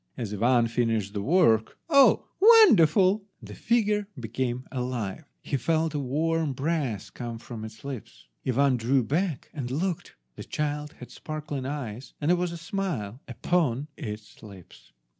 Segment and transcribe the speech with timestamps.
[0.17, 3.23] As Ivan finished the work, oh, wonderful!
[3.39, 5.25] the figure became alive!
[5.43, 8.25] He felt a warm breath come from its lips.
[8.43, 10.15] Ivan drew back, and looked.
[10.37, 14.91] The child had sparkling eyes, and there was a smile upon its lips.